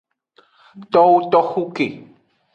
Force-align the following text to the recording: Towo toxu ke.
Towo 0.91 1.17
toxu 1.31 1.63
ke. 1.75 1.87